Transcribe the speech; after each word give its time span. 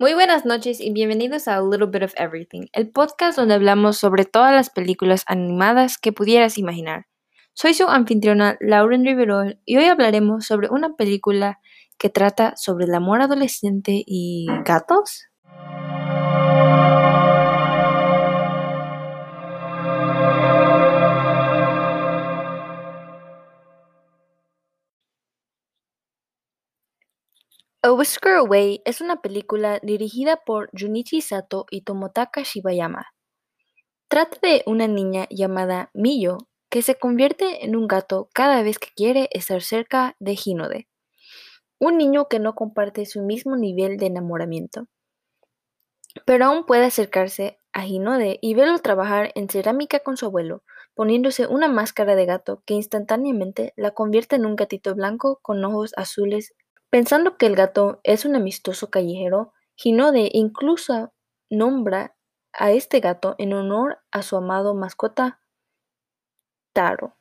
Muy 0.00 0.12
buenas 0.12 0.44
noches 0.44 0.80
y 0.80 0.92
bienvenidos 0.92 1.46
a 1.46 1.54
A 1.54 1.62
Little 1.62 1.86
Bit 1.86 2.02
of 2.02 2.14
Everything, 2.16 2.66
el 2.72 2.90
podcast 2.90 3.38
donde 3.38 3.54
hablamos 3.54 3.96
sobre 3.96 4.24
todas 4.24 4.52
las 4.52 4.68
películas 4.68 5.22
animadas 5.28 5.98
que 5.98 6.12
pudieras 6.12 6.58
imaginar. 6.58 7.06
Soy 7.52 7.74
su 7.74 7.86
anfitriona 7.86 8.56
Lauren 8.58 9.04
Riverol 9.04 9.60
y 9.64 9.76
hoy 9.76 9.84
hablaremos 9.84 10.46
sobre 10.46 10.68
una 10.68 10.96
película 10.96 11.60
que 11.96 12.10
trata 12.10 12.56
sobre 12.56 12.86
el 12.86 12.94
amor 12.94 13.22
adolescente 13.22 14.02
y 14.04 14.48
gatos. 14.64 15.28
A 27.84 27.92
Whisker 27.92 28.36
Away 28.36 28.80
es 28.86 29.02
una 29.02 29.20
película 29.20 29.78
dirigida 29.82 30.38
por 30.38 30.70
Junichi 30.72 31.20
Sato 31.20 31.66
y 31.70 31.82
Tomotaka 31.82 32.40
Shibayama. 32.42 33.12
Trata 34.08 34.38
de 34.40 34.62
una 34.64 34.88
niña 34.88 35.26
llamada 35.28 35.90
Miyo 35.92 36.38
que 36.70 36.80
se 36.80 36.94
convierte 36.94 37.62
en 37.62 37.76
un 37.76 37.86
gato 37.86 38.30
cada 38.32 38.62
vez 38.62 38.78
que 38.78 38.88
quiere 38.96 39.28
estar 39.32 39.60
cerca 39.60 40.16
de 40.18 40.34
Hinode, 40.42 40.88
un 41.78 41.98
niño 41.98 42.26
que 42.26 42.38
no 42.38 42.54
comparte 42.54 43.04
su 43.04 43.20
mismo 43.20 43.54
nivel 43.54 43.98
de 43.98 44.06
enamoramiento. 44.06 44.86
Pero 46.24 46.46
aún 46.46 46.64
puede 46.64 46.86
acercarse 46.86 47.60
a 47.74 47.86
Hinode 47.86 48.38
y 48.40 48.54
verlo 48.54 48.78
trabajar 48.78 49.30
en 49.34 49.50
cerámica 49.50 49.98
con 49.98 50.16
su 50.16 50.24
abuelo, 50.24 50.62
poniéndose 50.94 51.46
una 51.48 51.68
máscara 51.68 52.16
de 52.16 52.24
gato 52.24 52.62
que 52.64 52.72
instantáneamente 52.72 53.74
la 53.76 53.90
convierte 53.90 54.36
en 54.36 54.46
un 54.46 54.56
gatito 54.56 54.94
blanco 54.94 55.38
con 55.42 55.62
ojos 55.62 55.92
azules 55.98 56.54
Pensando 56.94 57.36
que 57.36 57.46
el 57.46 57.56
gato 57.56 57.98
es 58.04 58.24
un 58.24 58.36
amistoso 58.36 58.88
callejero, 58.88 59.52
Hinode 59.74 60.30
incluso 60.32 61.12
nombra 61.50 62.14
a 62.52 62.70
este 62.70 63.00
gato 63.00 63.34
en 63.38 63.52
honor 63.52 63.98
a 64.12 64.22
su 64.22 64.36
amado 64.36 64.76
mascota 64.76 65.40
Taro, 66.72 67.16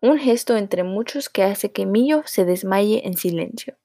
un 0.00 0.18
gesto 0.18 0.56
entre 0.56 0.82
muchos 0.82 1.28
que 1.28 1.42
hace 1.42 1.72
que 1.72 1.84
Millo 1.84 2.22
se 2.24 2.46
desmaye 2.46 3.06
en 3.06 3.18
silencio. 3.18 3.76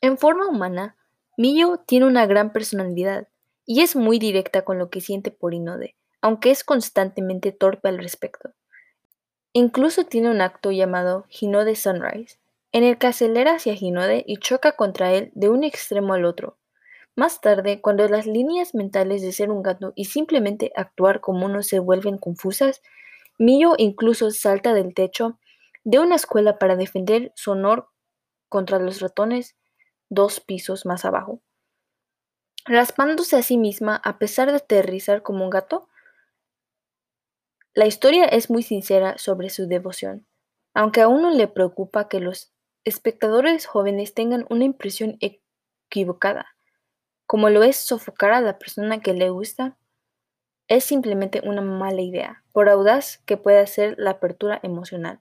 En 0.00 0.16
forma 0.16 0.46
humana, 0.46 0.96
Millo 1.36 1.78
tiene 1.78 2.06
una 2.06 2.26
gran 2.26 2.52
personalidad 2.52 3.26
y 3.66 3.80
es 3.80 3.96
muy 3.96 4.20
directa 4.20 4.64
con 4.64 4.78
lo 4.78 4.90
que 4.90 5.00
siente 5.00 5.32
por 5.32 5.54
Hinode, 5.54 5.96
aunque 6.20 6.52
es 6.52 6.62
constantemente 6.62 7.50
torpe 7.50 7.88
al 7.88 7.98
respecto. 7.98 8.54
Incluso 9.52 10.04
tiene 10.04 10.30
un 10.30 10.40
acto 10.40 10.70
llamado 10.70 11.26
Hinode 11.28 11.74
Sunrise, 11.74 12.39
en 12.72 12.84
el 12.84 12.98
que 12.98 13.08
acelera 13.08 13.54
hacia 13.54 13.74
Hinode 13.74 14.24
y 14.26 14.36
choca 14.38 14.72
contra 14.72 15.12
él 15.12 15.30
de 15.34 15.48
un 15.48 15.64
extremo 15.64 16.14
al 16.14 16.24
otro. 16.24 16.58
Más 17.16 17.40
tarde, 17.40 17.80
cuando 17.80 18.06
las 18.08 18.26
líneas 18.26 18.74
mentales 18.74 19.22
de 19.22 19.32
ser 19.32 19.50
un 19.50 19.62
gato 19.62 19.92
y 19.96 20.06
simplemente 20.06 20.72
actuar 20.76 21.20
como 21.20 21.46
uno 21.46 21.62
se 21.62 21.78
vuelven 21.78 22.18
confusas, 22.18 22.82
Mio 23.38 23.74
incluso 23.78 24.30
salta 24.30 24.74
del 24.74 24.94
techo 24.94 25.38
de 25.82 25.98
una 25.98 26.16
escuela 26.16 26.58
para 26.58 26.76
defender 26.76 27.32
su 27.34 27.52
honor 27.52 27.88
contra 28.48 28.78
los 28.78 29.00
ratones 29.00 29.56
dos 30.10 30.40
pisos 30.40 30.84
más 30.84 31.04
abajo. 31.04 31.40
Raspándose 32.66 33.36
a 33.36 33.42
sí 33.42 33.56
misma 33.56 33.96
a 34.04 34.18
pesar 34.18 34.50
de 34.50 34.58
aterrizar 34.58 35.22
como 35.22 35.44
un 35.44 35.50
gato, 35.50 35.88
la 37.74 37.86
historia 37.86 38.26
es 38.26 38.50
muy 38.50 38.62
sincera 38.62 39.16
sobre 39.16 39.48
su 39.48 39.66
devoción, 39.66 40.26
aunque 40.74 41.00
a 41.00 41.08
uno 41.08 41.30
le 41.30 41.48
preocupa 41.48 42.08
que 42.08 42.20
los 42.20 42.52
espectadores 42.90 43.66
jóvenes 43.66 44.12
tengan 44.14 44.46
una 44.50 44.64
impresión 44.64 45.18
equivocada, 45.20 46.46
como 47.26 47.48
lo 47.48 47.62
es 47.62 47.76
sofocar 47.76 48.32
a 48.32 48.40
la 48.40 48.58
persona 48.58 49.00
que 49.00 49.14
le 49.14 49.30
gusta, 49.30 49.76
es 50.68 50.84
simplemente 50.84 51.40
una 51.44 51.62
mala 51.62 52.02
idea, 52.02 52.44
por 52.52 52.68
audaz 52.68 53.18
que 53.24 53.36
pueda 53.36 53.66
ser 53.66 53.94
la 53.98 54.10
apertura 54.10 54.60
emocional. 54.62 55.20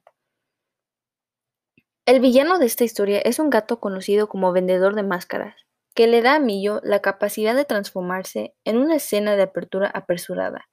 El 2.06 2.20
villano 2.20 2.58
de 2.58 2.66
esta 2.66 2.84
historia 2.84 3.20
es 3.20 3.38
un 3.38 3.50
gato 3.50 3.80
conocido 3.80 4.28
como 4.28 4.52
vendedor 4.52 4.96
de 4.96 5.04
máscaras, 5.04 5.56
que 5.94 6.08
le 6.08 6.22
da 6.22 6.36
a 6.36 6.40
Millo 6.40 6.82
la 6.84 7.02
capacidad 7.02 7.56
de 7.56 7.66
transformarse 7.66 8.56
en 8.64 8.78
una 8.78 8.96
escena 8.96 9.36
de 9.36 9.44
apertura 9.44 9.88
apresurada. 9.88 10.68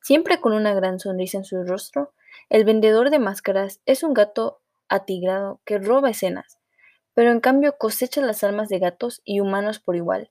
Siempre 0.00 0.40
con 0.40 0.52
una 0.52 0.72
gran 0.72 0.98
sonrisa 0.98 1.38
en 1.38 1.44
su 1.44 1.62
rostro, 1.64 2.14
el 2.48 2.64
vendedor 2.64 3.10
de 3.10 3.18
máscaras 3.18 3.80
es 3.84 4.02
un 4.02 4.14
gato 4.14 4.62
atigrado 4.88 5.60
que 5.64 5.78
roba 5.78 6.10
escenas, 6.10 6.58
pero 7.14 7.30
en 7.30 7.40
cambio 7.40 7.76
cosecha 7.78 8.20
las 8.20 8.44
almas 8.44 8.68
de 8.68 8.78
gatos 8.78 9.22
y 9.24 9.40
humanos 9.40 9.80
por 9.80 9.96
igual. 9.96 10.30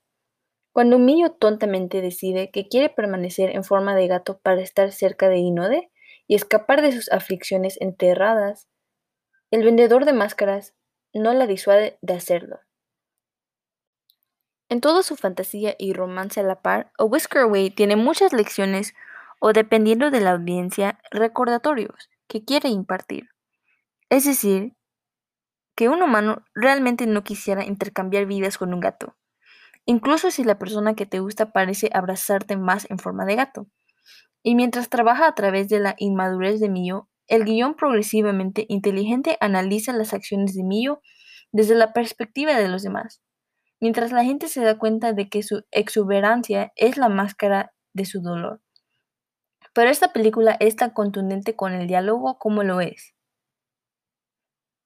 Cuando 0.72 0.98
Mio 0.98 1.32
tontamente 1.32 2.00
decide 2.00 2.50
que 2.50 2.68
quiere 2.68 2.88
permanecer 2.88 3.50
en 3.50 3.64
forma 3.64 3.94
de 3.94 4.06
gato 4.06 4.38
para 4.38 4.60
estar 4.60 4.92
cerca 4.92 5.28
de 5.28 5.38
Inode 5.38 5.90
y 6.26 6.34
escapar 6.34 6.82
de 6.82 6.92
sus 6.92 7.10
aflicciones 7.10 7.80
enterradas, 7.80 8.68
el 9.50 9.64
vendedor 9.64 10.04
de 10.04 10.12
máscaras 10.12 10.74
no 11.12 11.32
la 11.34 11.46
disuade 11.46 11.98
de 12.00 12.14
hacerlo. 12.14 12.60
En 14.68 14.80
toda 14.80 15.02
su 15.02 15.16
fantasía 15.16 15.74
y 15.78 15.94
romance 15.94 16.40
a 16.40 16.42
la 16.42 16.60
par, 16.60 16.92
A 16.98 17.04
Whisker 17.04 17.42
Away 17.42 17.70
tiene 17.70 17.96
muchas 17.96 18.32
lecciones 18.32 18.94
o, 19.40 19.52
dependiendo 19.52 20.10
de 20.10 20.20
la 20.20 20.32
audiencia, 20.32 21.00
recordatorios 21.10 22.10
que 22.28 22.44
quiere 22.44 22.68
impartir. 22.68 23.30
Es 24.10 24.24
decir, 24.24 24.74
que 25.76 25.88
un 25.88 26.02
humano 26.02 26.42
realmente 26.54 27.06
no 27.06 27.22
quisiera 27.24 27.64
intercambiar 27.64 28.26
vidas 28.26 28.56
con 28.56 28.72
un 28.72 28.80
gato, 28.80 29.16
incluso 29.84 30.30
si 30.30 30.44
la 30.44 30.58
persona 30.58 30.94
que 30.94 31.06
te 31.06 31.20
gusta 31.20 31.52
parece 31.52 31.90
abrazarte 31.92 32.56
más 32.56 32.90
en 32.90 32.98
forma 32.98 33.26
de 33.26 33.36
gato. 33.36 33.66
Y 34.42 34.54
mientras 34.54 34.88
trabaja 34.88 35.26
a 35.26 35.34
través 35.34 35.68
de 35.68 35.80
la 35.80 35.94
inmadurez 35.98 36.58
de 36.58 36.70
Mio, 36.70 37.08
el 37.26 37.44
guion 37.44 37.74
progresivamente 37.74 38.64
inteligente 38.68 39.36
analiza 39.40 39.92
las 39.92 40.14
acciones 40.14 40.54
de 40.54 40.64
Mio 40.64 41.02
desde 41.52 41.74
la 41.74 41.92
perspectiva 41.92 42.54
de 42.54 42.68
los 42.68 42.82
demás, 42.82 43.20
mientras 43.78 44.10
la 44.10 44.24
gente 44.24 44.48
se 44.48 44.62
da 44.62 44.78
cuenta 44.78 45.12
de 45.12 45.28
que 45.28 45.42
su 45.42 45.64
exuberancia 45.70 46.72
es 46.76 46.96
la 46.96 47.10
máscara 47.10 47.74
de 47.92 48.06
su 48.06 48.22
dolor. 48.22 48.62
Pero 49.74 49.90
esta 49.90 50.14
película 50.14 50.56
es 50.60 50.76
tan 50.76 50.90
contundente 50.90 51.54
con 51.54 51.74
el 51.74 51.86
diálogo 51.86 52.38
como 52.38 52.62
lo 52.62 52.80
es. 52.80 53.14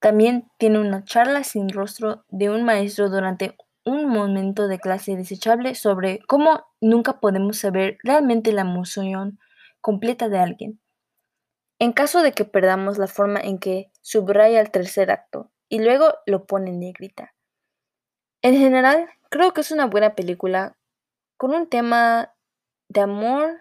También 0.03 0.51
tiene 0.59 0.81
una 0.81 1.05
charla 1.05 1.45
sin 1.45 1.69
rostro 1.69 2.25
de 2.29 2.51
un 2.51 2.65
maestro 2.65 3.09
durante 3.09 3.57
un 3.85 4.09
momento 4.09 4.67
de 4.67 4.81
clase 4.81 5.15
desechable 5.15 5.77
sobre 5.77 6.19
cómo 6.27 6.67
nunca 6.81 7.21
podemos 7.21 7.59
saber 7.59 7.99
realmente 8.03 8.51
la 8.51 8.63
emoción 8.63 9.39
completa 9.81 10.29
de 10.29 10.41
alguien. 10.41 10.81
En 11.79 11.93
caso 11.93 12.21
de 12.23 12.33
que 12.33 12.45
perdamos 12.45 12.99
la 12.99 13.07
forma 13.07 13.39
en 13.39 13.59
que 13.61 13.93
subraya 14.01 14.61
el 14.61 14.73
tercer 14.73 15.13
acto 15.13 15.53
y 15.69 15.79
luego 15.79 16.13
lo 16.27 16.47
pone 16.47 16.71
en 16.71 16.81
negrita. 16.81 17.37
En 18.43 18.57
general, 18.57 19.09
creo 19.31 19.53
que 19.53 19.61
es 19.61 19.71
una 19.71 19.87
buena 19.87 20.17
película 20.17 20.77
con 21.37 21.55
un 21.55 21.69
tema 21.69 22.35
de 22.89 23.03
amor 23.03 23.61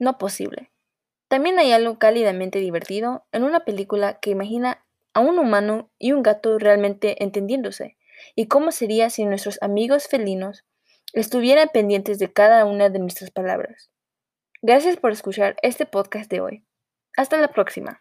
no 0.00 0.18
posible. 0.18 0.72
También 1.28 1.60
hay 1.60 1.70
algo 1.70 2.00
cálidamente 2.00 2.58
divertido 2.58 3.28
en 3.30 3.44
una 3.44 3.60
película 3.60 4.18
que 4.18 4.30
imagina 4.30 4.84
a 5.14 5.20
un 5.20 5.38
humano 5.38 5.90
y 5.98 6.12
un 6.12 6.22
gato 6.22 6.58
realmente 6.58 7.22
entendiéndose, 7.22 7.96
y 8.34 8.46
cómo 8.46 8.72
sería 8.72 9.10
si 9.10 9.24
nuestros 9.24 9.58
amigos 9.62 10.08
felinos 10.08 10.64
estuvieran 11.12 11.68
pendientes 11.72 12.18
de 12.18 12.32
cada 12.32 12.64
una 12.64 12.88
de 12.88 12.98
nuestras 12.98 13.30
palabras. 13.30 13.90
Gracias 14.62 14.96
por 14.96 15.12
escuchar 15.12 15.56
este 15.62 15.86
podcast 15.86 16.30
de 16.30 16.40
hoy. 16.40 16.64
Hasta 17.16 17.38
la 17.38 17.48
próxima. 17.48 18.00